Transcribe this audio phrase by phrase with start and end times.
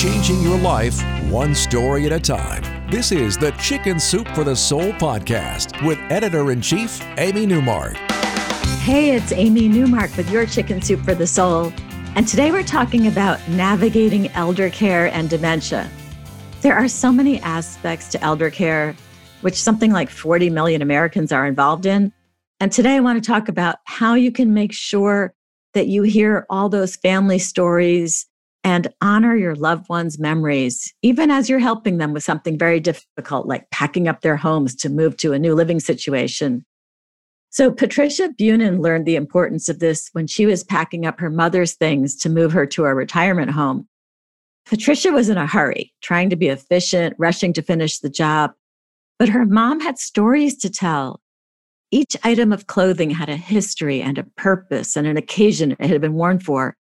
[0.00, 0.98] Changing your life
[1.30, 2.90] one story at a time.
[2.90, 7.96] This is the Chicken Soup for the Soul podcast with editor in chief, Amy Newmark.
[8.80, 11.70] Hey, it's Amy Newmark with your Chicken Soup for the Soul.
[12.16, 15.86] And today we're talking about navigating elder care and dementia.
[16.62, 18.96] There are so many aspects to elder care,
[19.42, 22.10] which something like 40 million Americans are involved in.
[22.58, 25.34] And today I want to talk about how you can make sure
[25.74, 28.29] that you hear all those family stories
[28.62, 33.46] and honor your loved ones' memories, even as you're helping them with something very difficult,
[33.46, 36.64] like packing up their homes to move to a new living situation.
[37.52, 41.74] So, Patricia Bunin learned the importance of this when she was packing up her mother's
[41.74, 43.88] things to move her to a retirement home.
[44.66, 48.52] Patricia was in a hurry, trying to be efficient, rushing to finish the job,
[49.18, 51.20] but her mom had stories to tell.
[51.90, 56.00] Each item of clothing had a history and a purpose and an occasion it had
[56.00, 56.76] been worn for.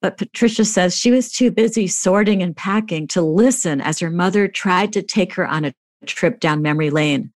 [0.00, 4.46] But Patricia says she was too busy sorting and packing to listen as her mother
[4.46, 5.74] tried to take her on a
[6.06, 7.32] trip down memory lane.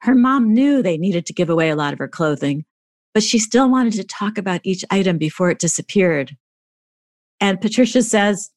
[0.00, 2.66] Her mom knew they needed to give away a lot of her clothing,
[3.14, 6.36] but she still wanted to talk about each item before it disappeared.
[7.40, 8.50] And Patricia says,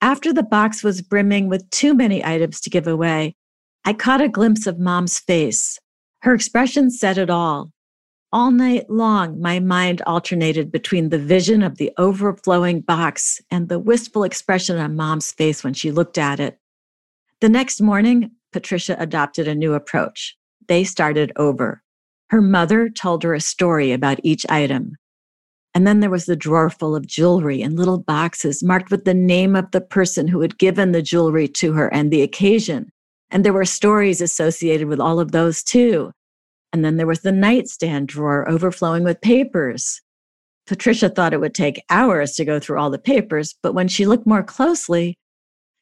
[0.00, 3.34] after the box was brimming with too many items to give away,
[3.84, 5.78] I caught a glimpse of mom's face.
[6.22, 7.72] Her expression said it all.
[8.34, 13.78] All night long, my mind alternated between the vision of the overflowing box and the
[13.78, 16.58] wistful expression on mom's face when she looked at it.
[17.42, 20.34] The next morning, Patricia adopted a new approach.
[20.66, 21.82] They started over.
[22.30, 24.96] Her mother told her a story about each item.
[25.74, 29.12] And then there was the drawer full of jewelry in little boxes marked with the
[29.12, 32.90] name of the person who had given the jewelry to her and the occasion.
[33.30, 36.12] And there were stories associated with all of those too.
[36.72, 40.00] And then there was the nightstand drawer overflowing with papers.
[40.66, 44.06] Patricia thought it would take hours to go through all the papers, but when she
[44.06, 45.18] looked more closely,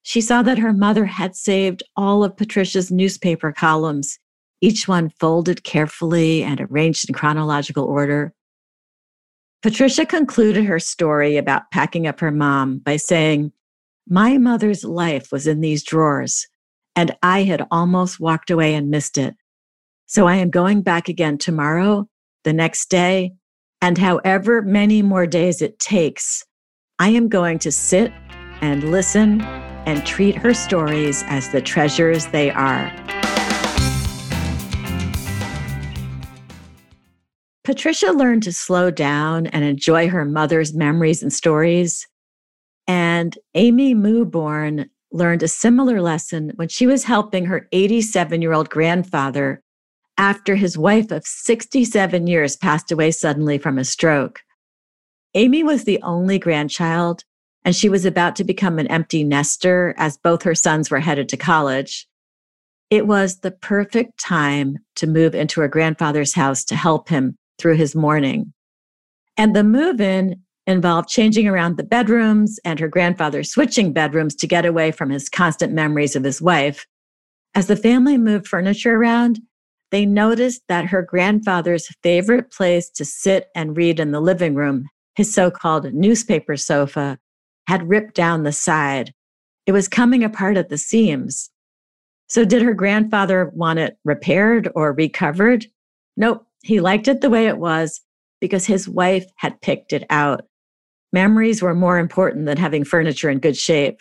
[0.03, 4.19] she saw that her mother had saved all of Patricia's newspaper columns,
[4.61, 8.33] each one folded carefully and arranged in chronological order.
[9.62, 13.53] Patricia concluded her story about packing up her mom by saying,
[14.09, 16.49] My mother's life was in these drawers,
[16.97, 19.34] and I had almost walked away and missed it.
[20.10, 22.09] So I am going back again tomorrow,
[22.43, 23.31] the next day,
[23.81, 26.44] and however many more days it takes,
[26.98, 28.10] I am going to sit
[28.60, 32.93] and listen and treat her stories as the treasures they are.
[37.62, 42.04] Patricia learned to slow down and enjoy her mother's memories and stories.
[42.88, 48.70] And Amy Mewborn learned a similar lesson when she was helping her 87 year old
[48.70, 49.62] grandfather
[50.20, 54.42] after his wife of 67 years passed away suddenly from a stroke.
[55.32, 57.25] Amy was the only grandchild,
[57.64, 61.31] and she was about to become an empty nester as both her sons were headed
[61.31, 62.06] to college.
[62.91, 67.76] It was the perfect time to move into her grandfather's house to help him through
[67.76, 68.52] his mourning.
[69.38, 74.47] And the move in involved changing around the bedrooms and her grandfather switching bedrooms to
[74.47, 76.87] get away from his constant memories of his wife.
[77.54, 79.41] As the family moved furniture around,
[79.91, 84.89] they noticed that her grandfather's favorite place to sit and read in the living room,
[85.15, 87.19] his so called newspaper sofa,
[87.67, 89.12] had ripped down the side.
[89.67, 91.50] It was coming apart at the seams.
[92.29, 95.67] So, did her grandfather want it repaired or recovered?
[96.17, 98.00] Nope, he liked it the way it was
[98.41, 100.47] because his wife had picked it out.
[101.12, 104.00] Memories were more important than having furniture in good shape.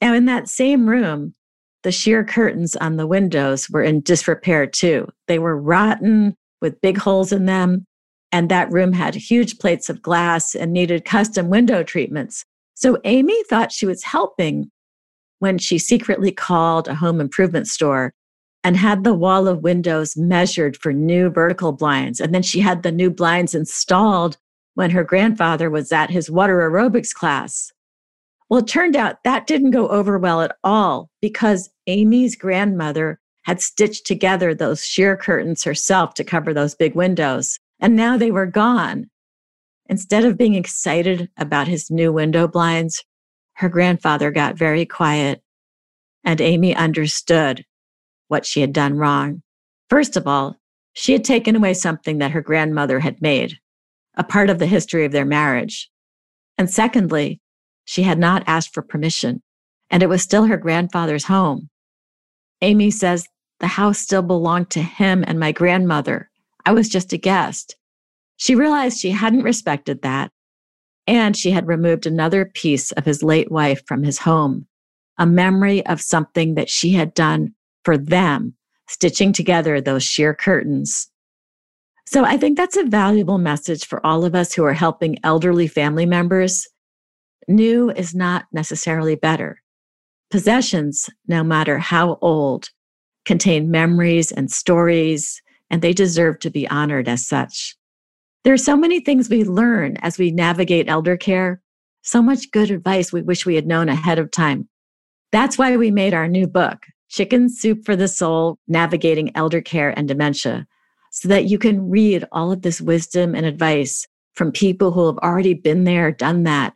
[0.00, 1.34] Now, in that same room,
[1.86, 5.08] the sheer curtains on the windows were in disrepair too.
[5.28, 7.84] They were rotten with big holes in them.
[8.32, 12.44] And that room had huge plates of glass and needed custom window treatments.
[12.74, 14.68] So Amy thought she was helping
[15.38, 18.12] when she secretly called a home improvement store
[18.64, 22.18] and had the wall of windows measured for new vertical blinds.
[22.18, 24.38] And then she had the new blinds installed
[24.74, 27.72] when her grandfather was at his water aerobics class.
[28.48, 33.60] Well, it turned out that didn't go over well at all because Amy's grandmother had
[33.60, 38.46] stitched together those sheer curtains herself to cover those big windows, and now they were
[38.46, 39.10] gone.
[39.88, 43.04] Instead of being excited about his new window blinds,
[43.54, 45.42] her grandfather got very quiet,
[46.24, 47.64] and Amy understood
[48.28, 49.42] what she had done wrong.
[49.88, 50.56] First of all,
[50.92, 53.58] she had taken away something that her grandmother had made,
[54.14, 55.90] a part of the history of their marriage.
[56.58, 57.40] And secondly,
[57.86, 59.42] she had not asked for permission,
[59.88, 61.70] and it was still her grandfather's home.
[62.60, 63.26] Amy says
[63.60, 66.28] the house still belonged to him and my grandmother.
[66.66, 67.76] I was just a guest.
[68.36, 70.30] She realized she hadn't respected that,
[71.06, 74.66] and she had removed another piece of his late wife from his home,
[75.16, 77.54] a memory of something that she had done
[77.84, 78.54] for them,
[78.88, 81.08] stitching together those sheer curtains.
[82.04, 85.66] So I think that's a valuable message for all of us who are helping elderly
[85.66, 86.66] family members.
[87.48, 89.62] New is not necessarily better.
[90.30, 92.70] Possessions, no matter how old,
[93.24, 95.40] contain memories and stories,
[95.70, 97.76] and they deserve to be honored as such.
[98.44, 101.60] There are so many things we learn as we navigate elder care,
[102.02, 104.68] so much good advice we wish we had known ahead of time.
[105.32, 109.90] That's why we made our new book, Chicken Soup for the Soul Navigating Elder Care
[109.98, 110.66] and Dementia,
[111.10, 115.18] so that you can read all of this wisdom and advice from people who have
[115.18, 116.75] already been there, done that.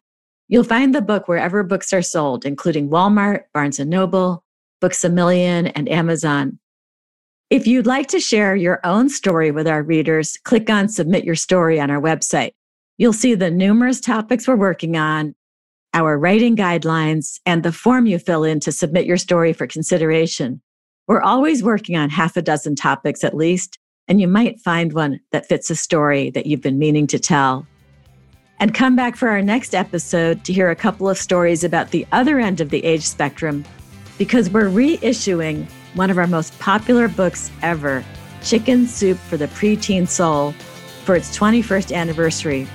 [0.51, 4.43] You'll find the book wherever books are sold, including Walmart, Barnes Noble,
[4.81, 6.59] Books a Million, and Amazon.
[7.51, 11.37] If you'd like to share your own story with our readers, click on Submit Your
[11.37, 12.51] Story on our website.
[12.99, 15.37] You'll see the numerous topics we're working on,
[15.95, 20.61] our writing guidelines, and the form you fill in to submit your story for consideration.
[21.07, 25.21] We're always working on half a dozen topics at least, and you might find one
[25.31, 27.69] that fits a story that you've been meaning to tell.
[28.61, 32.07] And come back for our next episode to hear a couple of stories about the
[32.13, 33.65] other end of the age spectrum
[34.19, 38.05] because we're reissuing one of our most popular books ever,
[38.45, 40.53] Chicken Soup for the Preteen Soul,
[41.05, 42.69] for its 21st anniversary.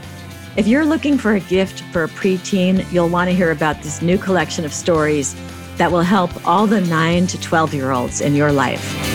[0.57, 4.01] If you're looking for a gift for a preteen, you'll want to hear about this
[4.01, 5.35] new collection of stories
[5.77, 9.14] that will help all the 9 to 12 year olds in your life.